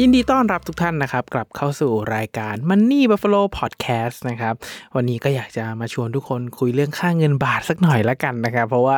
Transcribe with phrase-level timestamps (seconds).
[0.00, 4.54] ยินดีต้อนรับทุกท่านนะครับ กลับเข้าสู่รายการ Money Buffalo Podcast นะครับ
[4.96, 8.96] วันนี้ก็อยากจะมาชวนทุกคนคุยเรื่องค่าเงินบาทสักหน่อยละกันนะครับ เพราะว่า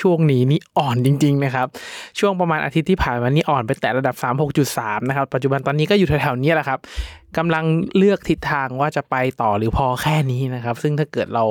[0.00, 1.66] ช่วงนี้นี่อ่อนจริง ๆ นะครับ
[2.18, 4.14] ช่วงประมาณอาทิตย์ที่ผ่านมานี่อ่อนไปแต่ระดับ
[4.62, 6.78] 36.3 นะครับ ปัจจุบันตอนนี้ก็อยู่แถวๆนี้แหละครับ
[7.36, 7.64] กำลัง
[7.96, 11.44] เลือกทิศทางว่าจะไปต่อหรือพอแค่นี้นะครับ ซึ่งถ้าเกิดเรา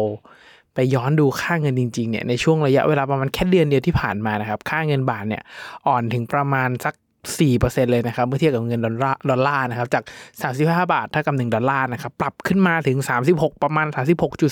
[0.75, 5.43] ไปย้อนดูค่าเงินจริงๆเนี่ยในช่วงระยะเวลาประมาณแค่เดือนเดียวที่ผ่านมานะครับ ค่าเงินบาทเนี่ย
[5.87, 6.93] อ่อนถึงประมาณสัก
[7.31, 10.03] 4%เลยนะครับเมื่อเทียบกับเงินดอลลาร์ดอลลาร์นะครับจาก
[10.43, 12.97] 35 บาทเท่ากับ 1 ดอลลาร์นะครับปรับขึ้นมาถึง
[13.31, 13.87] 36 ประมาณ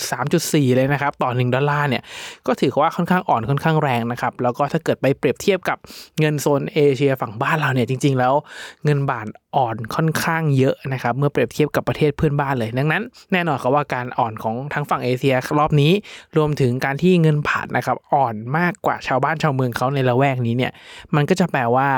[0.06, 2.02] 36.3.4 เลยนะครับต่อ 1 ดอลลาร์เนี่ย
[2.46, 5.78] ก็ถือว่าค่อนข้างอ่อนค่อนข้างแรงนะครับแล้วก็ถ้าเกิดไปเปรียบเทียบกับ
[6.20, 8.34] เงินโซนเอเชียฝั่งบ้านเราเนี่ยจริง ๆ แล้ว
[8.84, 9.26] เงินบาท
[9.56, 15.92] อ่อนค่อนข้างเยอะนะครับเมื่อเปรียบเทียบกับประเทศเพื่อนบ้านเลย ดังนั้นแน่นอนครับว่าการอ่อนของทั้งฝั่งเอเชียรอบนี้
[16.36, 20.72] รวมถึงการที่เงินบาทนะครับอ่อนมากกว่าชาวบ้านชาวเมืองเขาในละแวกนี้เนี่ย
[21.14, 21.88] มันก็จะแปลว่า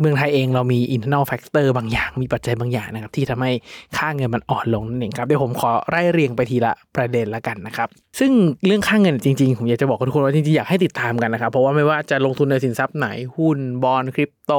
[0.00, 3.52] เมืองไทยเองเรามี internal factor บางอย่าง มีปัจจัยบางอย่างนะครับที่ทำให้
[3.96, 8.32] ค่าเงินมันอ่อนลงนั่นเองครับเดี๋ยวผมขอไล่เรียงไปทีละประเด็นละกันนะครับ ซึ่ง
[8.66, 14.52] เรื่องค่าเงินจริงๆ ผมอยากจะบอกทุกคนว่าจริงๆ อยากให้ติดตามกันนะครับ เพราะว่าไม่ว่าจะลงทุนในสินทรัพย์ไหนหุ้นบอลคริปโต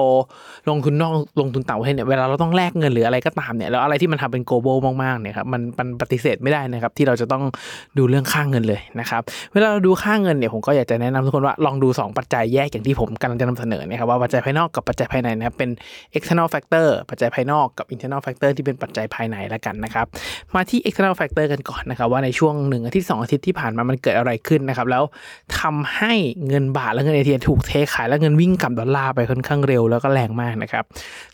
[0.69, 7.43] ลงทุนนอกลงทุนต่างประเทศเนี่ยเวลาเราต้องแลกเงินหรืออะไรก็ตามเนี่ยแล้วอะไรที่มันทำเป็น global มากๆเนี่ยครับมันมันปฏิเสธไม่ได้นะครับที่เราจะต้อง
[7.97, 9.21] ดูเรื่องค่าเงินเลยนะครับ
[9.53, 15.69] เวลาเราดูค่าเงินเนี่ยผมก็อยากจะแนะนำทุกคนว่าลองดู 2 ปัจจัยแยกอย่างที่ผมกำลังจะนำเสนอนะครับว่าปัจจัยภายนอกกับปัจจัยภายในนะครับเป็น
[16.17, 20.05] external factor ปัจจัยภายนอกกับ internal factor ที่เป็นปัจจัยภายในแล้วกันนะครับ
[20.55, 25.03] มาที่ external factor กันก่อนนะครับ ว่าในช่วงหนึ่งอาทิตย์สองอาทิตย์ที่ผ่านมามันเกิดอะไรขึ้นนะครับ แล้ว
[25.59, 26.13] ทำให้
[26.47, 30.83] เงินบาทและเงินเอเชียถูกเทขายและเงินวิ่งกลับดอลลาร์ไปค่อนข้างเร็วแล้วก็แรงมากนะครับ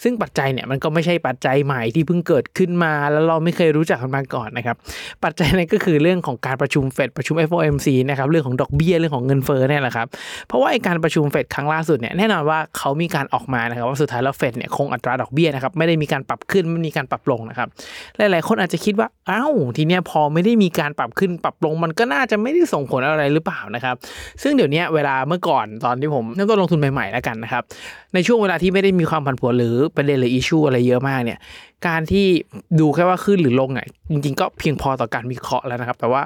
[0.03, 4.75] ซึ่งปัจจัยเนี่ยมันก็ไม่ใช่ปัจจัยใหม่ที่เพิ่งเกิดขึ้นมา แล้วเราไม่เคยรู้จักกันมาก่อนนะครับ
[5.23, 10.07] ปัจจัยนั้นก็คือเรื่องของการประชุมเฟดประชุม FOMC นะครับเรื่องของดอกเบี้ยเรื่องของเงินเฟ้อเนี่ยแหละครับ
[10.47, 17.67] เพราะว่าไอการประชุมเฟดครั้งล่าสุดเนี่ยแน่นอนว่าเขามีการออกมานะครับว่าสุดท้ายแล้วเฟดเนี่ยคงอัตราดอกเบี้ยนะครับไม่ได้มีการปรับขึ้นไม่มีการปรับลงนะครับ
[18.17, 23.95] หลายๆคนอาจจะคิดว่าอ้าวทีเนี้ยพอไม่ได้มีการปรับขึ้นปรับลงมันก็น่าจะไม่ได้ส่งผลอะไรหรือเปล่านะครับ
[24.41, 27.63] ซึ่งเดี๋ยวนี้เวลาเมื่อก่อนตอนที่ผมเริ่มต้นลงทุนใหม่ๆแล้วกันนะครับ
[28.13, 31.39] ในช่วงเวลาที่ไม่ได้มีความผันผวนหรือประเด็นหรืออิชชูอะไรเยอะมากเนี่ย
[31.87, 32.27] การที่
[32.79, 36.21] ดูแค่ว่าขึ้นหรือลงอะจริงๆ ก็เพียงพอต่อการวิเคราะห์แล้วนะครับ แต่ว่า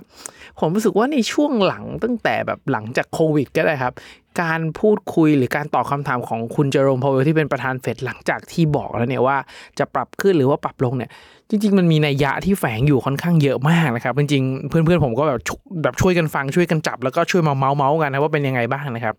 [0.59, 3.93] ผมรู้สึกว่าในช่วงหลังตั้งแต่แบบหลังจากโควิดก็ได้ครับ
[4.41, 9.37] การพูดคุยหรือการตอบคำถามของคุณเจอโรมพาวเวลที่เป็นประธานเฟดหลังจากที่บอกแล้วเนี่ยว่า
[9.79, 11.09] จะปรับขึ้นหรือว่าปรับลงเนี่ย
[11.49, 19.15] จริง ๆ มันมีนัยยะที่แฝงอยู่ค่อนข้างเยอะมากนะครับ จริงๆเพื่อนๆผมก็แบบชุแบบช่วยกันฟังช่วยกันจับ แล้วก็ช่วยมาเมาส์เมาส์กันนะว่าเป็นยังไงบ้างนะครับ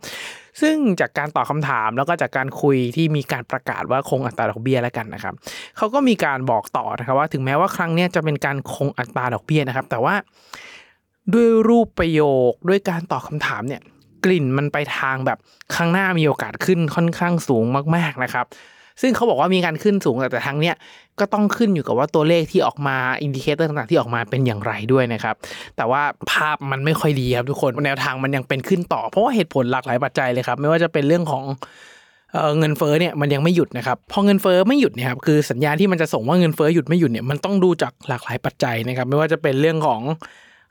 [0.60, 5.34] ซึ่งจากการตอบคำถามแล้วก็จากการคุยที่มีการประกาศว่าคงอัตราดอกเบี้ยแล้วกันนะครับ
[5.76, 10.14] เขาก็มีการบอกต่อนะครับว่าถึงแม้ว่าครั้งนี้จะเป็นการคงอัตราดอกเบี้ยนะครับ แต่ว่า
[11.32, 13.82] ด้วยรูปประโยคด้วยการตอบคำถามเนี่ย
[14.24, 15.38] กลิ่นมันไปทางแบบ
[15.74, 17.64] ข้างหน้ามีโอกาสขึ้นค่อนข้างสูง
[17.96, 18.46] มากๆนะครับ
[19.00, 20.74] ซึ่งเขาบอกว่ามีการขึ้นสูงแต่แต่ทางเนี้ย
[21.20, 25.34] ก็ต้องขึ้นอยู่กับว่าตัวเลขที่ออกมาindicator ต่างๆที่ออกมาเป็นอย่างไรด้วยนะครับ
[25.76, 31.44] แต่ว่าภาพมันไม่ค่อยดีครับทุกคนแนวทางมันยังเป็นขึ้นต่อ เพราะว่าเหตุผลหลากหลายปัจจัยเลยครับ ไม่ว่าจะเป็นเรื่องของ
[32.32, 40.00] เออเงินเฟ้อเนี่ยมันยังไม่หยุดนะครับพอเงินเฟ้อไม่หยุดเนี่ยครับคือสัญญาณที่มันจะส่งว่าเงินเฟ้อหยุดไม่หยุดเนี่ยมันต้องดูจากหลากหลายปัจจัยนะครับ ไม่ว่าจะเป็นเรื่องของ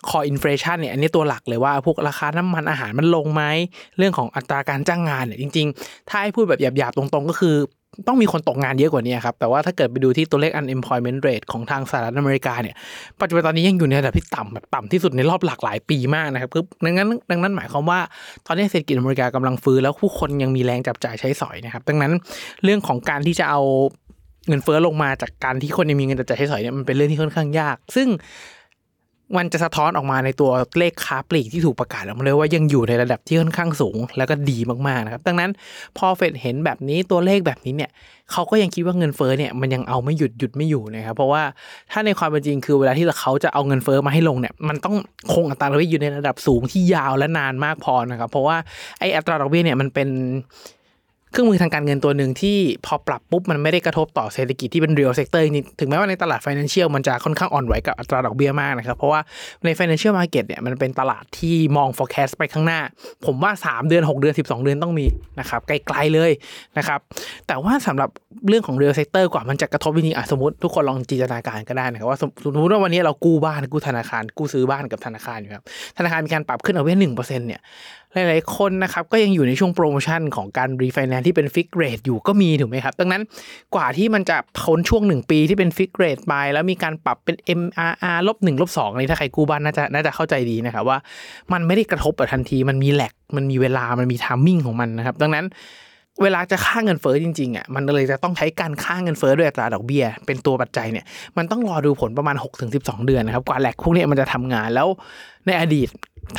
[0.09, 3.43] core inflation เนี่ยอันนี้ตัวหลักเลยว่าพวกราคาน้ำมันอาหารมันลงไหม
[3.97, 7.57] เรื่องของอัตราการจ้างงานเนี่ยจริง ๆ ถ้าให้พูดแบบหยาบๆ ตรงๆ ก็คือ
[8.07, 12.75] ต้องมีคนตกงานเยอะกว่านี้ครับ แต่ว่าถ้าเกิดไปดูที่ตัวเลข unemployment rate ของทางสหรัฐอเมริกาเนี่ย
[13.21, 17.99] ปัจจุบันตอนนี้ยังอยู่ในระดับที่ต่ำแบบต่ำที่สุดในรอบหลากหลายปีมากนะครับคือดังนั้นดังนั้นหมายความว่า
[18.45, 22.11] ตอนนี้เศรษฐกิจอเมริกากำลังฟื้นแล้วผู้คนยังมีแรงจับจ่ายใช้สอยนะครับ ดังนั้น
[22.63, 23.61] เรื่องของการที่จะเอา
[24.47, 28.07] เงินเฟ้อลงมาจากการที่คนยังมีเงินจับจ่ายใช้สอยเนี่ยมันเป็นเรื่องที่ค่อนข้างยาก ซึ่ง
[29.37, 35.51] มันจะสะท้อนออกมาในตัวเลขค้าปลีกที่ถูกประกาศออกมาเลยว่ายังอยู่ในระดับที่ค่อนข้างสูง แล้วก็ดีมากๆนะครับ ดังนั้น
[35.97, 37.91] พอเฟดเห็นแบบนี้ตัวเลขแบบนี้เนี่ย
[38.31, 41.43] เขาก็ยังคิดว่าเงินเฟ้อเนี่ยมันยังเอาไม่หยุดหยุดไม่อยู่นะครับ เพราะว่า
[41.91, 44.95] ถ้าในความเป็นจริงคือเวลาที่เขาจะเอาเงินเฟ้อมาให้ลงเนี่ยมันต้อง
[45.33, 48.57] คงอัตราดอกเบี้ยอยู่ในระดับสูงที่ยาวและนานมากพอนะครับ เพราะว่า
[48.99, 50.09] ไออัตราดอกเบี้ยเนี่ยมันเป็น
[51.31, 59.21] เครื่องมือทางการเงินตัวหนึ่งที่พอปรับปุ๊บมันไม่ได้กระทบต่อเศรษฐกิจที่เป็น real sector จริงถึงแม้ว่าในตลาด financial มันจะค่อนข้างอ่อนไหวกับอัตราดอกเบี้ยมากนะครับ เพราะว่า
[59.65, 62.79] ใน financial market เนี่ยมันเป็นตลาดที่มอง forecast ไปข้างหน้า
[63.25, 65.05] ผมว่า 3 เดือน 6 เดือน 12 เดือนต้องมี
[65.39, 66.31] นะครับไกลๆเลย
[66.77, 66.99] นะครับ
[67.47, 68.09] แต่ว่าสำหรับ
[68.47, 75.65] เรื่องของ real sector กว่ามันจะกระทบจริงๆอะสมมติทุกคนลองจินตนาการก็ได้นะครับว่าสมสมมติว่าวันนี้เรากู้บ้านกู้ธนาคารกู้ซื้อบ้านกับธนาคารอยู่ครับ
[75.97, 77.61] ธนาคารมีการปรับขึ้นเอาไว้หนึ่งเปอร์เซ็นต์เนี่ย
[78.13, 83.21] หลายๆคนนะครับก็ยังอยู่ในช่วงโปรโมชั่นของการรีไฟแนนซ์ที่เป็น fixed rate อยู่ก็มีถูกไหมครับ ดังนั้น
[83.75, 90.97] กว่าที่มันจะพ้นช่วง 1 ปีที่เป็น fixed rate ไปแล้วมีการปรับเป็น MRR ลบหนึ่งลบสองนี่ถ้าใครกู้บ้านน่าจะน่าจะเข้าใจดีนะครับว่า
[91.53, 95.45] มันไม่ได้กระทบแบบทันทีมันมีแหลกมันมีเวลามันมีทามมิ่งของมันนะครับ ดังนั้น
[96.21, 101.05] เวลาจะค่าเงินเฟ้อจริงๆอะมันเลยจะต้องใช้การค่าเงินเฟ้อด้วยอัตราดอกเบี้ย เป็นตัวปัจจัยเนี่ย
[101.37, 102.35] มันต้องรอดูผลประมาณ
[102.71, 104.87] 6-12 เดือนนะครับกว่าแหลกพวกนี้มันจะทำงานแล้ว
[105.47, 105.89] ในอดีต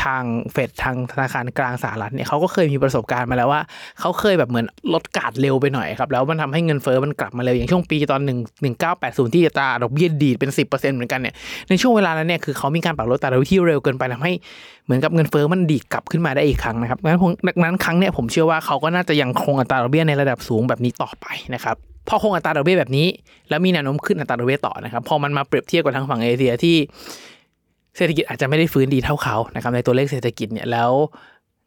[0.04, 3.60] ทางเฟดทางธนาคารกลางสหรัฐเนี่ยเขาก็เคยมีประสบการณ์มาแล้วว่า
[4.00, 11.34] เขาเคยแบบเหมือนลดกาดเร็วไปหน่อยครับ แล้วมันทำให้เงินเฟ้อมันกลับมาเร็ว อย่างช่วงปีตอน1 1980 ที่อัตราดอกเบี้ยดีดเป็น 10%เหมือนกันเนี่ย
[11.68, 14.32] ในช่วงเวลานั้นเนี่ยคือเขามีการปรับลดอัตราดอกเบี้ยที่เร็วเกินไปทำให้
[14.84, 21.76] เหมือนกับเงินเฟ้อมันดีดกลับขึ้นมาได้อีกครั้งนะครับดังนั้นดังนั้นครั้งเนี้ยผมเชื่อว่าเขาก็น่าจะยังคงอัตราดอกเบี้ยในระดับสูงแบบนี้ต่อไปนะครับ
[22.08, 23.06] พอคงอัตราดอกเบี้ยแบบนี้
[23.48, 26.76] แล้วมีแนวโน้มขึ้นอัตราดอกเบี้ยต่อนะครับพอมันมาเปรียบเทียบกับทางฝั่งเอเชียที่
[27.96, 30.92] เศรษฐกิจอาจจะไม่ได้ฟื้นดีเท่าเขานะครับในตัวเลขเศรษฐกิจเนี่ยแล้ว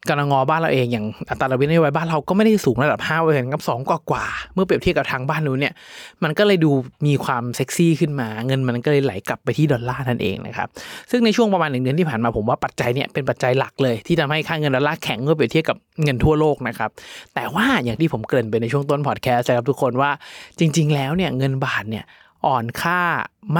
[0.08, 4.24] กรงงบ้านเราเองอย่างอัตราดอกเบี้ยนโยบายบ้านเราก็ไม่ได้สูงระดับ5เปอร์เซ็นต์กับ2กว่ากว่า
[4.54, 5.74] เมื่อเปรียบเทียบกับทางบ้านนู้นเนี่ย
[6.22, 6.70] มันก็เลยดู
[7.06, 10.68] มีความเซ็กซี่ขึ้นมา เงินมันก็เลยไหลกลับไปที่ดอลลาร์นั่นเองนะครับ
[11.10, 16.90] ซึ่งในช่วงประมาณหนึ่งเดือนที่ผ่านมาผมว่าปัจจัยเนี่ยเป็นปัจจัยหลักเลย ที่ทำให้ค่าเงินดอลลาร์แข็งเมื่อเปรียบเทียบกับเงินทั่วโลกนะครับ
[17.34, 20.10] แต่ว่าอย่างที่ผมเกริ่นไปในช่วงต้นพอดแคสต์นะครับทุกคนว่า
[20.58, 22.04] จริง ๆ แล้วเนี่ยเงินบาทเนี่ย
[22.46, 23.00] อ่อนค่า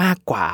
[0.00, 0.48] มากกว่า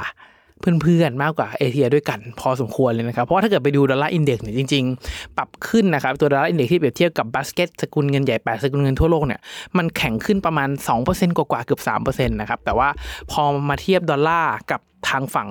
[0.82, 9.40] เพื่อนๆ มากกว่าเอเชียด้วยกันพอสมควรเลยนะครับ เพราะถ้าเกิดไปดู Dollar Index เนี่ยจริงๆ ปรับขึ้นนะครับตัว Dollar Index ที่เปรียบเทียบกับบาสเกตสกุลเงินใหญ่แปดสกุลเงินทั่วโลกเนี่ย
[9.76, 10.68] มันแข็งขึ้นประมาณ
[11.02, 12.88] 2%กว่าๆเกือบ3%นะครับแต่ว่า
[13.30, 15.48] พอมาเทียบดอลลาร์กับทางฝั่ง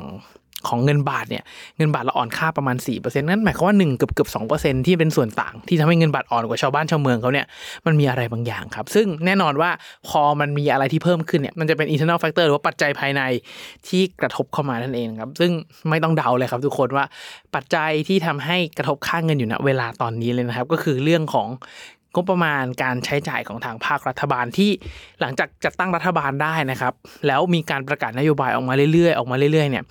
[0.68, 1.44] ของเงินบาทเนี่ย
[1.78, 4.30] เงินบาทเราอ่อนค่าประมาณ4%นั่นหมายความว่า1เกือบเกือบ
[4.62, 7.46] 2%ที่เป็นส่วนต่าง ที่ทำให้เงินบาทอ่อนกว่าชาวบ้านชาวเมืองเขาเนี่ย
[7.86, 9.70] มันมีอะไรบางอย่างครับ ซึ่งแน่นอนว่า
[10.10, 13.22] พอมันมีอะไรที่เพิ่มขึ้นเนี่ยมันจะเป็น internal factor หรือว่าปัจจัยภายใน
[13.88, 15.52] ที่กระทบเข้ามานั่นเองครับ ซึ่ง
[15.90, 17.06] ไม่ต้องเดาเลยครับทุกคนว่า
[17.56, 21.48] ปัจจัยที่ทำให้กระทบค่าเงินอยู่ณเวลาตอนนี้เลยนะครับ ก็คือเรื่องของ
[22.16, 24.72] งบประมาณการใช้จ่ายของทางภาครัฐบาลที่
[25.22, 26.94] หลังจากจัดตั้งรัฐบาลได้นะครับ
[27.28, 29.84] แล้วมีการประกาศนโยบายออกมาเรื่อยๆออกมาเรื่อยๆเนี่ย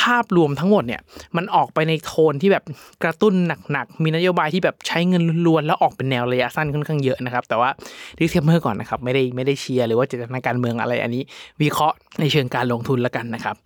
[0.00, 1.00] ภาพรวมทั้งหมดเนี่ย
[1.36, 2.64] มันออกไปในโทนที่แบบ
[3.02, 3.34] กระตุ้น
[3.72, 7.70] หนักๆมีนโยบายที่แบบใช้เงินล้วนๆแล้วออกเป็นแนวระยะสั้นค่อนข้างเยอะนะครับ แต่ว่า
[8.18, 11.22] disclaimer ก่อนนะครับไม่ได้ไม่ได้เชียร์หรือว่าเจตนาการเมืองอะไรอันนี้
[11.62, 13.56] วิเคราะห์ในเชิงการลงทุนแล้วกันนะครับ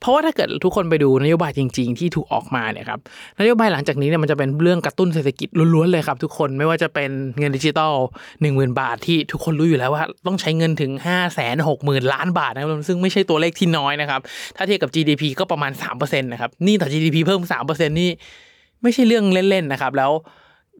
[0.00, 3.00] เพราะว่าถ้าเกิดทุกคนไปดูนโยบายจริง ๆ ที่ถูกออกมาเนี่ยครับ
[3.40, 7.94] นโยบายหลังจากนี้เนี่ยมันจะเป็นเรื่องกระตุ้นเศรษฐกิจล้วนๆเลยครับ ทุกคนไม่ว่าจะเป็นเงินดิจิตอล
[8.40, 14.20] 1 0,000 บาทที่ทุกคนรู้อยู่แล้วว่าต้องใช้เงินถึง 5 6 0 0 0 0 ล้านบาทนะครับซึ่งไม่ใช่ตัวเลขที่น้อยนะครับ
[14.56, 18.10] ถ้าเทียบกับ GDP ก็ประมาณ3%นะครับนี่ต่อ GDP เพิ่ม 3%นี่
[18.82, 20.12] ไม่ใช่เรื่องเล่นๆนะครับแล้ว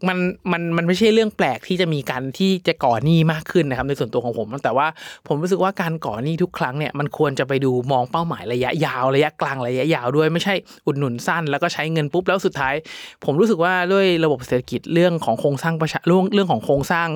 [0.08, 0.18] มัน
[0.52, 4.86] มันมันไม่ใช่เรื่องแปลกที่จะมีการที่จะก่อหนี้มากขึ้นนะครับในส่วนตัวของผม แต่ว่า
[5.26, 10.54] ผมรู้สึกว่าการก่อหนี้ทุกครั้งเนี่ยมันควรจะไปดูมองเป้าหมายระยะยาวระยะกลางระยะยาวด้วยไม่ใช่
[10.86, 12.74] อุดหนุนสั้น แล้วก็ใช้เงินปุ๊บแล้วสุดท้าย
[13.24, 17.08] ผมรู้สึกว่าด้วยระบบเศรษฐกิจเรื่องของโครงสร้างประชาเรื่องเรื่องของโครงสร้าง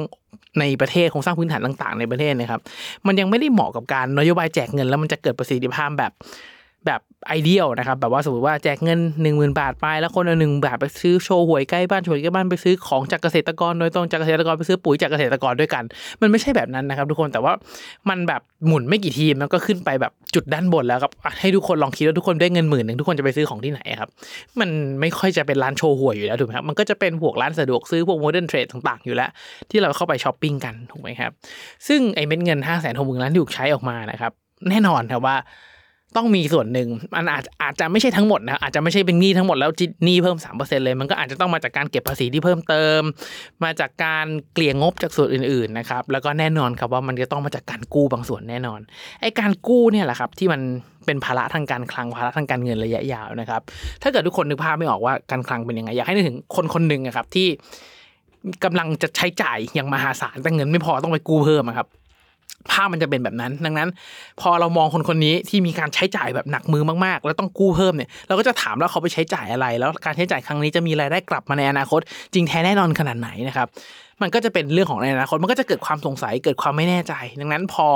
[0.61, 2.61] ในประเทศโครงสร้างพื้นฐานต่าง ๆ ในประเทศนะครับ
[3.07, 6.13] มันยังไม่ได้เหมาะกับการนโยบายแจกเงินแล้วมันจะเกิดประสิทธิภาพแบบ
[6.87, 15.85] แบบไอเดียลนะครับแบบว่าสมมติว่าแจกเงิน 1 0,000 บาทไปแล้วคนเอาหนึ่งบาทไปซื้อโชว์หวยใกล้บ้านโชว์ใกล้บ้านไปซื้อของจากเกษตรกรโดยตรงจากเกษตรกรไปซื้อปุ๋ยจากเกษตรกรด้วยกัน
[16.21, 17.53] มันไม่ใช่แบบนั้นนะครับ ทุกคนแต่ว่า
[18.09, 24.11] มันแบบหมุนไม่กี่ทีมแล้วก็ขึ้นไปแบบจุดด้านบนแล้วครับให้ทุกคนลองคิดว่าทุกคนได้เงินหมื่นหนึ่งทุกคนจะไปซื้อของที่ไหนครับ
[24.61, 24.71] มัน
[25.01, 29.31] ไม่ค่อยจะเป็นร้านโชว์หวยอยู่แล้วถูกไหมครับมันก็จะเป็นพวกร้านสะดวกซื้อพวกโมเดิร์นเทรดต่างๆอยู่แล้ว
[29.71, 31.31] ที่เราเข้าไปช้อปปิ้งกันถูกไหมครับ
[31.89, 34.33] ซึ่งไอ้เม็ดเงิน5้าแสนหกหมื่นล้านที่ถูกใช้ออกมานะครับ
[34.69, 35.37] แน่นอนครับว่า
[36.17, 39.71] ต้องมีส่วนหนึ่งมันอาจอาจจะไม่ใช่ทั้งหมดนะอาจจะไม่ใช่เป็นหนี้ทั้งหมดแล้ว
[40.05, 43.01] หนี้เพิ่ม 3%เลย มันก็อาจจะต้องมาจากการเก็บภาษีที่เพิ่มเติม
[43.65, 48.81] มาจากการเกลี่ยงบจากส่วนอื่นๆนะครับแล้วก็แน่นอนครับว่ามันจะต้องมาจากการกู้บางส่วนแน่นอน
[49.21, 50.61] ไอ้การกู้เนี่ยแหละครับที่มัน
[51.07, 53.61] เป็นภาระทางการคลังภาระทางการเงินระยะยาวนะครับ
[54.03, 57.49] ถ้าเกิดทุกคนนึกภาพไม่ออกว่าการคลังเป็นยังไงอยากให้นึกถึงคนคนหนึ่งนะครับที่
[58.65, 61.89] กำลังจะใช้จ่ายอย่างมหาศาลแต่เงินไม่พอต้องไปกู้เพิ่มครับ
[62.71, 63.89] ภาพมันจะเป็นแบบนั้น ดังนั้น
[64.41, 72.01] พอเรามองคนคนนี้ที่มีการใช้จ่ายแบบหนักมือมากๆ แล้วต้องกู้เพิ่มเนี่ยเราก็จะถามแล้วเขาไปใช้จ่ายอะไร แล้วการใช้จ่ายครั้งนี้จะมีรายได้กลับมาในอนาคต
[72.35, 73.69] จริงแท้แน่นอนขนาดไหนนะครับ
[74.23, 77.87] มันก็จะเป็นเรื่องของในอนาคตมันก็จะเกิดความสงสัยเกิดความไม่แน่ใจ ดังนั้นพอ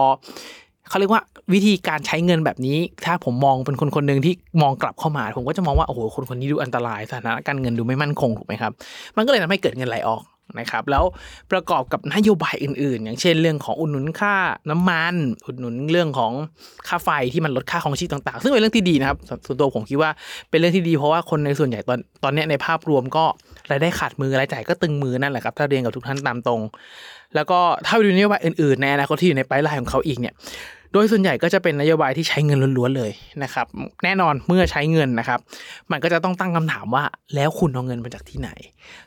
[0.89, 1.23] เขาเรียกว่า
[1.55, 8.73] วิธีการใช้เงินแบบนี้ ถ้าผมมองเป็นคนคนหนึ่งที่มองกลับเข้ามา ผมก็จะมองว่าโอ้โหคนคนนี้ดูอันตรายสถานะการเงินดูไม่มั่นคงถูกไหมครับ
[9.17, 10.23] มันก็เลยทำให้เกิดเงินไหลออก
[10.59, 11.05] นะครับแล้ว
[11.53, 14.35] ประกอบกับนโยบายอื่นๆ อย่างเช่นเรื่องของอุดหนุนค่า
[14.71, 15.15] น้ำมัน
[15.47, 16.33] อุดหนุนเรื่องของ
[16.89, 20.11] ค่าไฟที่มันลดค่าของชีพต่าง ๆ ซึ่งเป็นเรื่องที่ดีนะครับส่วนตัวผมคิดว่า
[20.51, 23.25] เป็นเรื่องที่ดีเพราะว่าคนในส่วนใหญ่ตอนตอนนี้ในภาพรวมก็
[23.71, 26.61] รายได้ขาดมือรายจ่ายก็ตึงมือนั่นแหละครับถ้าเรียนกับทุกท่านตามตรง
[27.35, 30.35] แล้วก็ถ้าไปดูนโยบายอื่นๆในอนาคตที่อยู่ในปลายลายของเขาอีกเนี่ย
[30.93, 33.13] โดยส่วนใหญ่ก็จะเป็นนโยบายที่ใช้เงินล้วนๆเลย
[33.43, 33.67] นะครับ
[34.05, 35.41] แน่นอนเมื่อใช้เงินนะครับ
[35.91, 38.51] มันก็จะต้องตั้งคำถามว่าแล้วคุณเอาเงินมาจากที่ไหน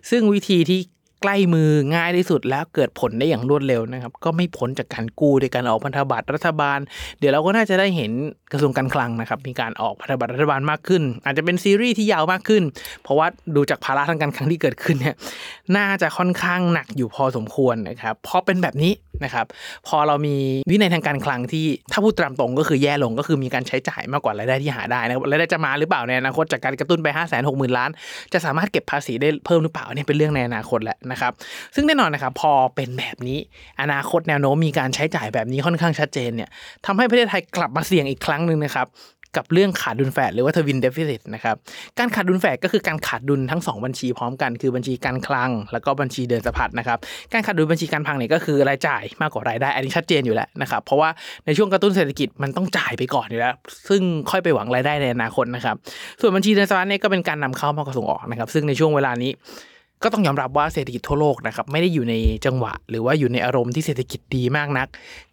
[0.09, 0.79] ซึ่งวิธีที่
[1.21, 6.79] ใกล้มือง่ายที่สุดแล้วเกิดผลได้อย่างรวดเร็วนะครับ ก็ไม่พ้นจากการกู้โดยการออกพันธบัตรรัฐบาล
[7.19, 8.11] เดี๋ยวเราก็น่าจะได้เห็น
[8.51, 12.63] กระทรวงการคลังนะครับมีการออกพันธบัตรรัฐบาลมากขึ้น อาจจะเป็นซีรีส์ที่ยาวมากขึ้น
[13.03, 15.15] เพราะว่าดูจากภาระทางการคลังที่เกิดขึ้นเนี่ย
[15.77, 18.93] น่าจะค่อนข้างหนักอยู่พอสมควรนะครับพอเป็นแบบนี้
[19.23, 19.45] นะครับ
[19.87, 20.35] พอเรามี
[20.71, 27.89] วินัยทางการคลังที่ถ้าพูดตามตรงก็คือแย่ลงก็คือมีการใช้จ่ายมากกว่ารายได้ที่หาได้นะครับรายได้จะมาหรือเปล่าในอนาคตจากการกระตุ้นไป 5 6 0 0 0 0ล้าน
[28.33, 31.31] จะสามารถเก็บภาษีได้เพิ่มหรือเปล่าเนี่ยเป็นเรื่องในอนาคตแหละนะครับ
[31.75, 33.39] ซึ่งแน่นอนนะครับพอเป็นแบบนี้
[33.81, 36.49] อนาคตแนวโน้มมีการใช้จ่ายแบบนี้ค่อนข้างชัดเจนเนี่ย
[36.85, 38.87] ทำให้ประเทศไทยกลับมาเสี่ยงอีกครั้งหนึ่งนะครับ
[39.37, 41.55] กับเรื่องขาดดุลแฝดหรือว่าทวินเดฟิซิตนะครับ
[41.99, 46.97] การขาดดุลแฝดก็คือการขาดดุลทั้ง 2 บัญชีพร้อมกันคือบัญชีการคลัง แล้วก็บัญชีเดินสะพัดนะครับ
[47.33, 51.09] การขาดดุลบัญชีการคลังเนี่ยก็คือรายจ่ายมากกว่ารายได้อันนี้ชัดเจนอยู่แล้วนะครับเพราะว่า
[51.45, 53.55] ในช่วงกระตุ้นเศรษฐกิจมันต้องจ่ายไปก่อนอยู่แล้ว
[53.89, 55.75] ซึ่งค่อยไปหวังรายได้ในอนาคตนะครับ
[56.21, 59.31] ส่วนบัญชีเดินสะพัดเนี่ยก็เป็นการนำเข้ามากกว่าส่งออกนะครับซึ่งในช่วงเวลานี้
[60.03, 62.15] ก็ต้องยอมรับว่าเศรษฐกิจทั่วโลกนะครับไม่ได้อยู่ใน
[62.45, 64.87] จังหวะ หรือว่าอยู่ในอารมณ์ที่เศรษฐกิจดีมากนัก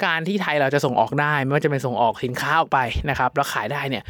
[0.05, 2.79] การที่ไทยเราจะส่งออกได้ไม่ว่าจะเป็นส่งออกสินค้าออกไป
[3.11, 4.05] นะครับแล้วขายได้เนี่ย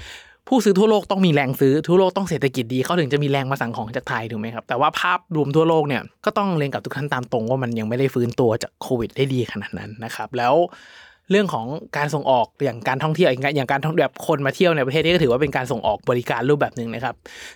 [0.49, 10.55] ผู้ซื้อทั่วโลกต้องมีแรงซื้อทั่วโลกต้องเศรษฐกิจดีเขาถึงจะมีแรงมาสั่งของจากไทยถูกไหมครับแต่ว่าภาพรวมทั่วโลกเนี่ยก็ต้องเรียนกับทุกท่านตามตรงว่ามันยังไม่ได้ฟื้นตัวจากโควิดได้ดีขนาดนั้นนะครับแล้ว
[11.31, 11.67] เรื่องของ
[11.97, 17.15] การส่งออกอย่างการท่องเที่ยวอย่างการท่องแบบคนมาเที่ยวในประเทศนี้ก็ถือว่าเป็นการส่งออกบริการรูปแบบหนึ่งนะครับ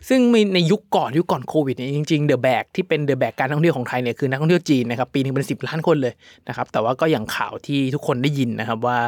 [0.09, 0.21] ซึ่ง
[0.55, 6.15] ในยุคก่อนยุคก่อนโควิดเนี่ยจริงๆเดอะแบกที่เป็นเดอะแบกการท่องเที่ยวของไทยเนี่ยคือนักท่องเที่ยวจีนนะครับปีนึงเป็นสิบล้านคนเลย
[6.49, 8.99] นะครับแต่ว่าก็อย่างข่าวที่ทุกคนได้ยินนะครับว่า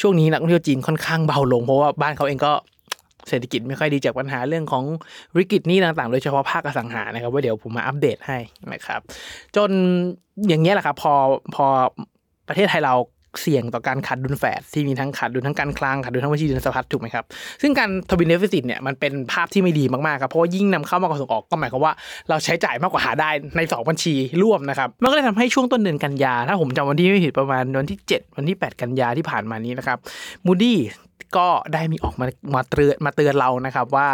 [0.00, 2.52] ช่วงนี้นักท่องเที่ยวจีนค่อนข้างเบาลง เพราะว่าบ้านเขาเองก็
[3.28, 4.84] เศรษฐกิจไม่ค่อยดีจากปัญหาเรื่องของ
[5.36, 8.38] วิกฤตนี้ต่างๆ โดยเฉพาะภาคอสังหานะครับว่าเดี๋ยวผมมาอัปเดตให้
[8.72, 9.00] นะครับ
[9.56, 9.70] จน
[10.48, 11.14] อย่างเงี้ยแหละครับพอ
[11.54, 11.66] พอ
[12.48, 12.94] ประเทศไทยเรา
[13.40, 17.24] เสี่ยงต่อการขาดดุลแฝดที่มีทั้งขาดดุลทั้งการคลังขาดดุลทั้งบัญชีเดินสะพัดถูกไหมครับ
[17.62, 21.92] ซึ่งการ twin deficit เนี่ยมันเป็นภาพที่ไม่ดีมากๆครับเพราะว่ายิ่งนำเข้ามากกว่าส่งออกก็หมายความว่า
[22.28, 29.98] เราใช้จ่ายมากกว่าหาได้ใน 2 บัญชีร่วมนะครับมันก็เลยทำให้ช่วงต้นเดือนกันยา ถ้าผมจำวันที่ไม่ผิดประมาณวันที่ 7 วันที่ 8 กันยาที่ผ่านมานี้นะครับ
[30.46, 30.78] Moody's
[31.36, 34.08] ก็ได้มีออกมามาเตือนมาเตือนเรานะครับว่า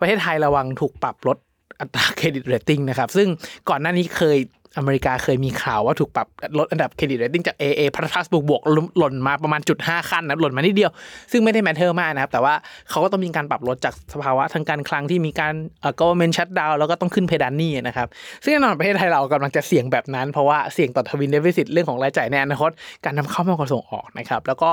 [0.00, 1.38] ประเทศไทยระวังถูกปรับลด
[1.80, 3.28] อัตรา credit rating นะครับ ซึ่ง
[3.68, 4.38] ก่อนหน้านี้เคย
[4.78, 6.26] อเมริกาเคยมีข่าวว่าถูกปรับ
[6.58, 8.62] ลดอันดับ credit rating จาก AA พัททัสบวกบวก
[8.98, 10.90] หล่นมาประมาณจุดห้าขั้นนะหล่นมานิดเดียว
[11.32, 12.54] ซึ่งไม่ได้ matter มากนะครับ แต่ว่า
[12.90, 18.08] เขาก็ต้องมีการปรับลดจากสภาวะทางการคลังที่มีการเอ่อ government shutdown แล้วก็ต้องขึ้นเพดานหนี้นะครับ
[18.42, 22.70] ซึ่งแน่นอนประเทศไทยเรากำลังจะเสี่ยงแบบนั้น เพราะว่าเสี่ยงต่อ twin deficit เรื่องของรายจ่ายในอนาคต
[23.04, 24.70] การนำเข้ามากกว่าส่งออกนะครับแล้วก็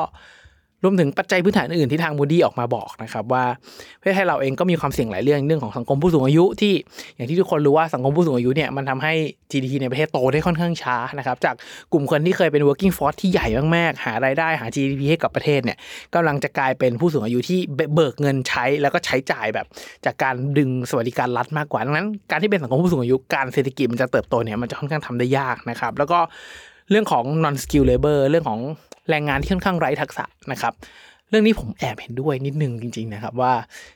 [0.83, 3.43] รวมถึงปัจจัยพื้นฐานอื่นที่ทาง Moody's ออกมาบอกนะครับว่า
[3.99, 6.73] ประเทศไทยเราเองก็มีความเสี่ยงหลายเรื่องเรื่องของสังคมผู้สูงอายุที่
[7.15, 9.13] อย่างที่ทุกคนรู้ว่าสังคมผู้สูงอายุเนี่ยมันทำให้
[9.51, 11.55] GDP ในประเทศโตได้ค่อนข้างช้านะครับจาก
[11.93, 15.77] กลุ่มคนที่เคยเป็น working force ที่ใหญ่มากๆหารายได้หา GDP ให้กับประเทศเนี่ย
[16.15, 17.59] กำลังจะกลายเป็นผู้สูงอายุที่
[17.95, 19.65] เบิกเงินใช้แล้วก็ใช้จ่ายแบบ
[20.05, 26.19] จากการดึงสวัสดิการรัฐมากกว่าดังนั้น การที่เป็นสังคมผู้สูงอายุการเศรษฐกิจมันจะเติบโตเนี่ยมันจะค่อนข้างทำได้ยากนะครับแล้วก็
[26.89, 28.59] เรื่องของ non skill labor เรื่องของ
[29.09, 30.75] แรงงานที่ค่อนข้างไร้ทักษะนะครับ
[31.29, 33.53] เรื่องนี้ผมแอบเห็นด้วยนิดนึงจริงๆนะครับว่า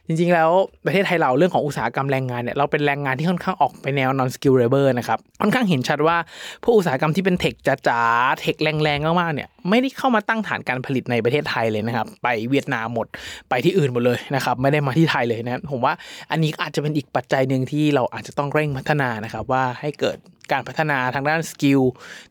[0.08, 0.50] จริง ๆ แล้ว
[0.86, 6.18] ประเทศไทยเราเรื่องของอุตสาหกรรมแรงงานเนี่ยเราเป็นแรงงานที่ค่อนข้างออกไปแนว non skill labor นะครับค่อนข้างเห็นชัดว่า
[6.64, 7.54] พวกอุตสาหกรรมที่เป็นเทค
[7.88, 13.08] จ๋าๆเทคแรงๆมากๆเนี่ยไม่ได้เข้ามาตั้งฐานการผลิตในประเทศไทยเลยนะครับ ไปเวียดนามหมด
[13.50, 15.94] ไปที่อื่นหมดเลยนะครับไม่ได้มาที่ไทยเลยนะผมว่า
[16.32, 20.18] อันนี้อาจจะเป็นอีกปัจจัยหนึ่งที่เราอาจจะต้องเร่งพัฒนานะครับว่าให้เกิด
[20.52, 21.82] การพัฒนาทางด้านสกิล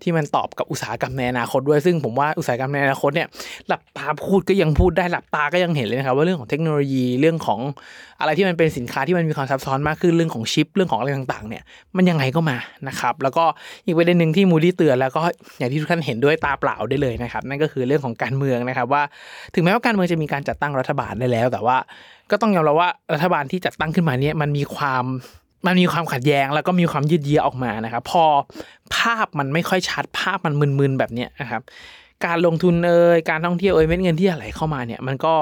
[0.02, 3.28] ที่มันตอบกับอุตสาหกรรมในอนาคตด้วยซึ่งผมว่าอุตสาหกรรมในอนาคตเนี่ย
[3.68, 7.60] หลับตาพูดก็ยังพูดได้หลับตาก็ยังเห็นเลยนะครับว่าเรื่องของเทคโนโลยีเรื่องของ
[8.20, 11.62] อะไรที่มันเป็นสินค้าที่มันมีความซับซ้อนมากขึ้นเรื่องของชิปเรื่องของอะไรต่างๆเนี่ย
[11.96, 12.56] มันยังไงก็มา
[12.88, 13.44] นะครับแล้วก็
[13.86, 15.20] อีกประเด็นหนึ่งที่มูดี้เตือนแล้วก็
[15.58, 19.02] อย่างที่ทุกท่านเห็นด้วยตาเปล่าได้เลยนะครับนั่นก็คือเรื่องของการเมืองนะครับว่า
[19.54, 21.76] ถึงแม้ว่าการเมืองจะมีการจัดตั้งรัฐบาลได้แล้ว แต่ว่า
[22.30, 25.04] ก็ต้องยอมรับว่ารัฐบาลที่จัดตั้งขึ้นมาเนี่ยมันมีความ
[25.66, 28.24] มันมีความขัดแย้งแล้วก็มีความยืดเยื้อออกมานะครับ พอ
[28.96, 31.62] ภาพมันไม่ค่อยชัดภาพมันมึนๆแบบเนี้ยนะครับ
[32.26, 35.34] การลงทุนเอ่ยการท่องเที่ยวเอ่ยเม็ดเงินที่ไหลเข้ามาเนี่ย มันก็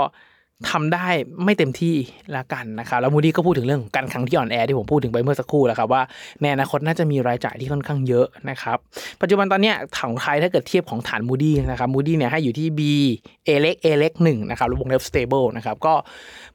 [0.71, 1.06] ทำได้
[1.44, 1.94] ไม่เต็มที่
[2.37, 6.02] ละกันนะครับแล้ว Moody's ก็พูดถึงเรื่องการคลังที่อ่อนแอที่ผมพูดถึงไปเมื่อสักครู่แล้วครับว่า
[6.42, 8.78] ในอนาคตน่าจะมีรายจ่ายที่ค่อนข้างเยอะนะครับ
[9.21, 12.80] ปัจจุบันตอนนี้ทางไทยถ้าเกิดเทียบของฐาน Moody's นะครับ Moody's เนี่ยให้อยู่ที่ B
[13.47, 15.94] A เล็ก A เล็กหนึ่งนะครับวงเล็บ stable นะครับก็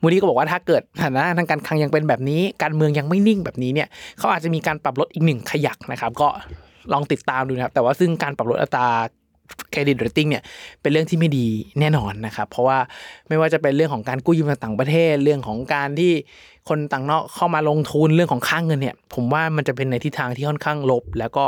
[0.01, 3.88] Moody's ก็บอกว่าถ้าเกิดฐานะทางการคลังยังเป็นแบบนี้ การเมืองยังไม่นิ่งแบบนี้เนี่ย
[4.18, 6.30] เขาอาจจะมีการปรับลดอีกหนึ่งขยักนะครับก็
[6.94, 8.88] ลองติดตามดูนะครับแต่ว่าซึ่งการปรับลดอัตรา
[9.72, 10.44] credit rating เนี่ย
[10.82, 11.48] เป็นเรื่องที่ไม่ดี
[11.79, 12.77] แน่นอนนะครับ เพราะว่า
[13.27, 16.12] ไม่ว่าจะเป็นเรื่องของการกู้ยืมจากต่างประเทศ เรื่องของการที่
[16.70, 21.46] คนต่างนอกเข้ามาลงทุนเรื่องของค่าเงินเนี่ย ผมว่ามันจะเป็นในทิศทางที่ค่อนข้างลบ แล้วก็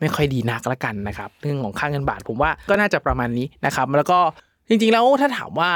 [0.00, 4.18] ไม่ค่อยดีนักละกันนะครับ เรื่องของค่าเงินบาทผมว่าก็น่าจะประมาณนี้นะครับ แล้วก็
[4.68, 5.70] จริงๆแล้วถ้าถามว่า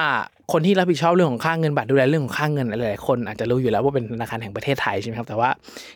[0.52, 5.50] คนที่รับผิดชอบเรื่องของค่าเงินบาทดูแลเรื่องของค่าเงินหลายๆคนอาจจะรู้อยู่แล้วว่าเป็นธนาคารแห่งประเทศไทยใช่ไหมครับแต่ว่า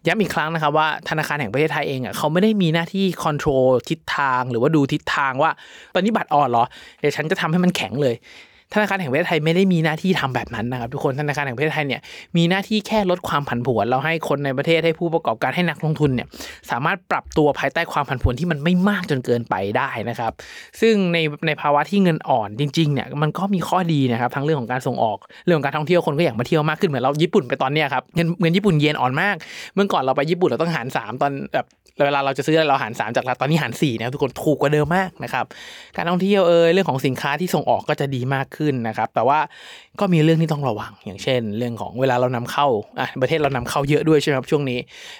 [0.07, 5.51] ย้ำอีกครั้งนะครับว่าธนาคารแห่งประเทศไทยเองอะเขาไม่ได้มีหน้าที่คอนโทรลทิศทางหรือว่าดูทิศทางว่า
[5.95, 6.65] ตอนนี้บัตรอ่อนเหรอ
[7.01, 8.15] เดี๋ยวฉันจะทำให้มันแข็งเลย
[8.75, 12.01] ธนาคารแห่งประเทศไทยไม่ได้มีหน้าที่ทำแบบนั้นนะครับทุกคนธนาคารแห่งประเทศไทยเนี่ย
[12.37, 16.27] มีหน้าที่แค่ลดความผันผวนเราให้คนในประเทศให้ผู้ประกอบการให้นักลงทุนเนี่ย
[16.71, 20.33] สามารถปรับตัวภายใต้ความผันผวนที่มันไม่มากจนเกินไปได้นะครับ
[20.81, 29.37] ซึ่งในในภาวะที่เงินอ่อนจริงๆเนี่ยมันก็มีข้อดีนะครับทั้งเรื่องของการส่งออกเรื่องของการท่องเที่ยวคนก็อยากมาเที่ยวมากขึ้นเหมือนเราญี่ปุ่นไปตอนเนี้ยครับเงินเงินญี่ปุ่นเยนอ่อนมาก
[29.75, 31.67] เมื่อก่อนเราไปญี่ปุ่นเราต้องหาร 3 ตอนแบบ
[32.05, 35.45] เวลาเราจะซื้อเราหาร 3 จากตอนนี้หาร4นะทุกคนถูกกว่าเดิมมากนะครับ
[35.97, 39.39] การท่องเที่ยวเอยเรื่องของสินค้าที่ส่งออกก็จะดีมากขึ้นนะครับ แต่ว่า
[40.01, 42.67] ก็มีเรื่องที่ต้องระวัง อย่างเช่น เรื่องของเวลาเรานำเข้า
[43.01, 44.79] อะประเทศเรานำเข้าเยอะด้วยใช่ไหมครับช่วงนี้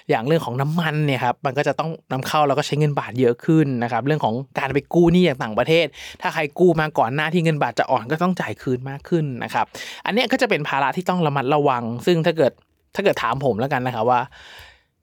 [0.09, 5.85] อย่างเรื่องของน้ำมันเนี่ยครับมันก็จะต้องนำเข้าแล้วก็ใช้เงินบาทเยอะขึ้นนะครับเรื่องของการไปกู้หนี้จากต่างประเทศ
[6.21, 9.65] ถ้าใครกู้มาก่อนหน้าที่เงินบาทจะอ่อนก็ต้องจ่ายคืนมากขึ้นนะครับ
[10.05, 12.51] อันนี้ก็จะเป็นภาระที่ต้องระมัดระวัง ซึ่งถ้าเกิด
[12.95, 14.21] ถ้าเกิดถามผมแล้วกันนะครับว่า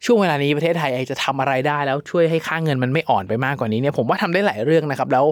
[0.07, 5.25] ช่วงเวลานี้ประเทศไทยจะทำอะไรได้แล้วช่วยให้ค่าเงินมันไม่อ่อนไปมากกว่านี้เนี่ยผมว่าทำได้หลายเรื่องนะครับ แล้ว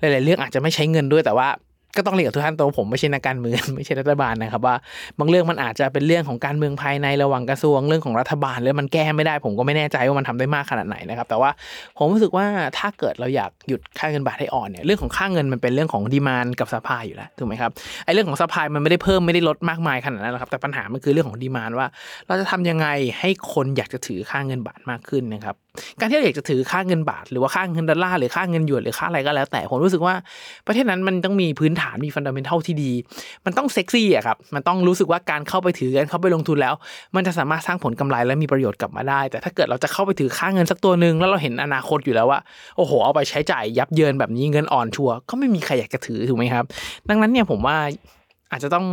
[0.00, 1.48] หลาย ๆ เรื่องอาจจะไม่ใช้เงินด้วยแต่ว่า
[1.96, 4.76] ก็ต้องเรียนกับทุกท่านตัวผมไม่ใช่นักการเมืองไม่ใช่รัฐบาลนะครับว่า
[5.18, 11.50] บางเรื่องมันอาจจะเป็นเรื่องของการเมืองภายในระหว่างกระทรวงเรื่องของรัฐบาลแล้วมันแก้ไม่ได้ ผมก็ไม่แน่ใจว่ามันทำได้มากขนาดไหนนะครับ แต่ว่า
[11.96, 12.46] ผมรู้สึกว่า
[12.78, 17.70] ถ้าเกิดเราอยากหยุดค่าเงินบาทให้อ่อนเนี่ยเรื่องของค่าเงินมันเป็นเรื่องของ demand กับ supply อยู่แล้วถูกไหมครับ
[18.04, 21.86] ไอ้เรื่องของ supply มันไม่ได้เพิ่มไม่ได้ลดมากมายขนาดนั้นหรอกครับแต่ปัญหามันคือเรื่องของ demand ว่า
[22.26, 22.86] เราจะทำยังไง
[23.20, 25.56] ให้คนอยากจะถือค่าเงินบาทมากขึ้นนะครับ
[25.98, 30.14] การที่เราอยากจะถือค่าเงินบาท หรือว่าค่าเงินดอลลาร์หรือค่าเงินหยวนหรือค่าอะไรก็แล้ว แต่ผมรู้สึกว่า
[30.66, 32.92] ประเทศนั้นมันต้องมีพื้นฐานมี fundamental ที่ดี
[33.44, 36.74] มันต้องเซ็กซี่อะครับมันต้องรู้สึกว่าการเข้าไปถือกันเข้าไปลงทุนแล้ว
[37.16, 42.40] มันจะสามารถสร้างผลกำไรและมีประโยชน์กลับมาได้ แต่ถ้าเกิดเราจะเข้าไปถือค่าเงินสักตัวหนึ่งแล้วเราเห็นอนาคตอยู่แล้วว่า
[42.76, 46.64] โอ้โหเอาไปใช้จ่ายยับเยินแบบนี้เงินอ่อนชัวก็ไม่มีใครอยากจะถือถูกไหมครับ
[47.08, 47.76] ดังนั้นเนี่ยผมว่า
[48.50, 48.86] อาจจะต้อง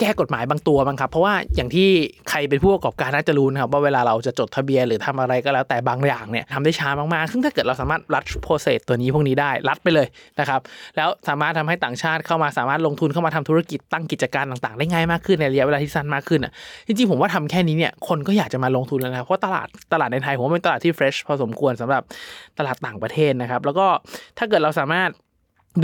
[0.00, 1.88] แก้กฎหมายบางตัวบ้างครับ เพราะว่าอย่างที่
[2.30, 10.06] ใครเป็นผู้ประกอบการน่าจะรู้นะครับว่าเวลาเราจะจดทะเบียนหรือทำอะไรก็แล้วแต่บางอย่างเนี่ยทำได้ช้ามากๆ ซึ่งถ้าเกิดเราสามารถรัดโปรเซสตัวนี้พวกนี้ได้รัดไปเลย
[10.40, 10.60] นะครับ
[10.96, 16.52] แล้วสามารถทำให้ต่างชาติเข้ามาสามารถลงทุนเข้ามาทำธุรกิจตั้งกิจการต่างๆ ได้ง่ายมากขึ้นในระยะเวลาที่สั้นมากขึ้นอะ
[16.86, 22.02] จริงๆผมว่าทำแค่นี้เนี่ยคนก็อยากจะมาลงทุนแล้วนะเพราะตลาดตลาดในไทยผมว่าเป็นตลาดที่เฟรชพอสมควรสำหรับ
[22.58, 23.86] ตลาดต่างประเทศนะครับแล้วก็
[24.38, 25.10] ถ้าเกิดเราสามารถ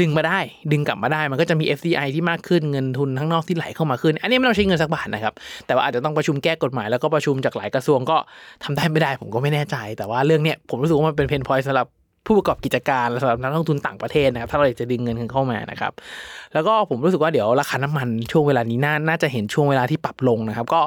[0.00, 0.38] ดึงมาได้
[0.72, 5.34] ดึงกลับมาได้มันก็จะมี FDI ที่มากขึ้นเงินทุนข้างนอกที่ไหลเข้ามาขึ้น อันนี้ไม่ต้องใช้เงินสักบาทนะครับ
[5.66, 8.16] แต่ว่าอาจจะต้องประชุมแก้กฎหมายแล้วก็ประชุมจากหลายกระทรวงก็
[8.64, 11.86] ทำได้ไม่ได้ผมก็ไม่แน่ใจ แต่ว่าเรื่องเนี้ยผมรู้สึกว่ามันเป็นเพนพอยต์สำหรับ
[12.26, 15.92] ผู้ประกอบกิจการสำหรับนักลงทุนต่างประเทศนะครับถ้าเราอยากจะดึงเงินเข้ามานะครับ
[16.54, 20.80] แล้วก็ผมรู้สึกว่าเดี๋ยวราคาน้ำมันช่วงเวลานี้น่าน่าจะเห็นช่วงเวลาที่ปรับลงนะครับ ก็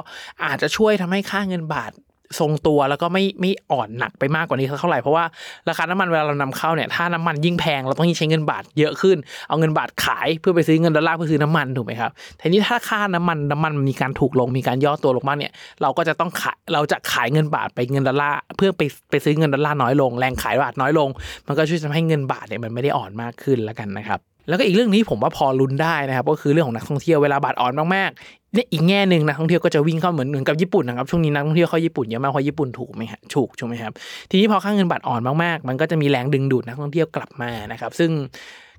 [0.46, 1.92] อาจจะช่วยทำให้ค่าเงินบาท
[2.38, 5.24] ทรงตัวแล้วก็ไม่ไม่อ่อนหนักไปมากกว่านี้เท่าไหร่เพราะว่า
[5.68, 9.16] ราคาน้ำมันเวลาเรานำเข้าเนี่ยถ้าน้ำมันยิ่งแพงเราต้องยิ่งใช้เงินบาทเยอะขึ้น
[9.48, 21.08] เอาเงินบาทขายเพื่อไปซื้อเงินดอลลาร์เพื่อซื้อน้ำมันถูกไหมครับทีนี้ถ้าค่าน้ำมันน้ำมันมีการถูกลงมีการย่อตัวลงมากเนี่ยเราก็จะต้องขายเราจะขายเงินบาทไปเงินดอลลาร์เพื่อไปไปซื้อเงินดอลลาร์น้อยลงแรงขายบาทน้อยลง
[21.46, 33.92] มันก็ช่วยทำให้เงินบาทเนี่ยมันไม่ได้อ่อนมากขึ้นแล้วกันนะครับแล้วก็อีกเรื่องนี้ผมว่าพอลุ้นได้นะครับก็คือเรื่องของนักท่องเที่ยวเวลาบาทอ่อนมากๆ เนี่ยอีกแง่หนึ่งนักท่องเที่ยวก็จะวิ่งเข้าเหมือนเหมือนกับญี่ปุ่นนะครับช่วงนี้นักท่องเที่ยวเข้าญี่ปุ่นเยอะมากเพราะญี่ปุ่นถูกไหมฮะถูกใช่ไหมครับ
[34.30, 38.10] ทีนี้พอค่าเงินบาทอ่อนมากๆ มันก็จะมีแรงดึงดูดนักท่องเที่ยวกลับมานะครับ ซึ่ง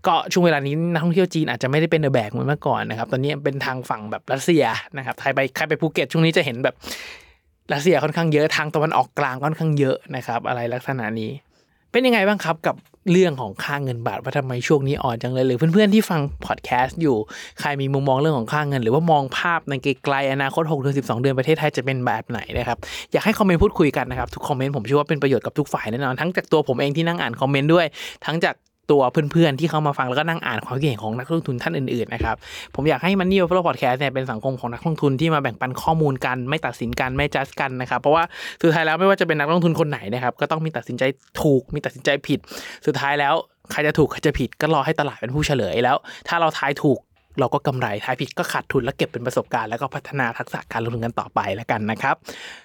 [0.07, 4.63] ก็ช่วงเวลานี้นักท่องเที่ยวจีนอาจจะไม่ได้เป็นเดอะแบกเหมือนเมื่อก่อนนะครับ ตอนนี้เป็นทางฝั่งแบบรัสเซีย
[4.97, 6.75] นะครับใครไปใครไปภูเก็ตช่วงนี้จะเห็นแบบ
[7.73, 11.31] รัสเซียค่อนข้างเยอะทางตะวันออกกลางค่อนข้างเยอะนะครับ อะไรลักษณะนี้
[11.95, 12.75] เป็นยังไงบ้างครับกับ
[13.11, 17.17] เรื่องของค่าเงินบาทว่าทำไมช่วงนี้อ่อนจังเลยหรือเพื่อนๆที่ฟังพอดแคสต์อยู่
[17.59, 22.77] ใครมีมุมมองเรื่องของค่าเงิน หรือว่ามองภาพในไกลๆอนาคต6เดือน12 เดือนประเทศไทยจะเป็นแบบไหนนะครับ
[23.11, 27.85] อยากให้คอมเมนต์พูดคุยกันนะครับทุกคอมเมนต์ผมเชื่อว่าเป็นประโยชน์กับทุกฝ่ายแน่นอนทั้งจากตัวผมเองที่นั่งอ่านคอมเมนต์ด้วย
[28.25, 28.55] ทั้งจาก
[28.91, 32.35] ตัวเพื่อนๆ ที่เข้ามาฟังแล้วก็นั่งอ่านความคิดเห็นของนักลงทุนท่านอื่นๆนะครับ
[32.75, 38.23] ผมอยากให้มันนี่ฟลอพอดแคสต์เนี่ยเป็นสังคมของนักลงทุนที่มาแบ่งปันข้อมูลกันไม่ตัดสินกันไม่จัดกันนะครับเพราะว่า
[38.61, 41.03] สุดท้ายแล้วไม่ว่าจะเป็นนักลงทุนคนไหนนะครับก็ต้องมีตัดสินใจ
[41.41, 42.39] ถูกมีตัดสินใจผิด
[42.85, 43.35] สุดท้ายแล้ว
[43.71, 46.99] ใครจะถูกใครจะผิดก็รอให้ตลาดเป็นผู้เฉลยแล้ว ถ้าเราทายถูก
[47.39, 52.15] เราก็กำไรทายผิดก็ขาดทุนแล้วเก็บเป็นประสบการณ์แล้วก็พัฒนาทักษะการลงทุนกันต่อไปแล้วกันนะครับ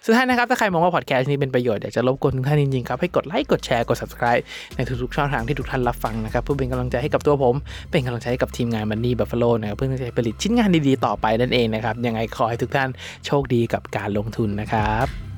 [0.05, 4.43] สุดท้ายนะครับถ้าใครมองว่าพอดแคสต์นี้เป็นประโยชน์อยากจะรบกวนทุกท่านจริงๆครับให้กดไลค์กดแชร์กด subscribe
[4.77, 7.55] ในทุกๆช่องทางที่ทุกท่านรับฟังนะครับเพื่อเป็นกำลังใจให้กับตัวผม
[7.91, 12.89] เป็นกำลังใจให้กับทีมงานมันนี่บัฟฟาโลนะครับเพื่อที่จะผลิตชิ้นงานดีๆต่อไปนั่นเองนะครับยังไงขอให้ทุกท่าน
[13.27, 15.30] โชคดีกับการลงทุนนะครับ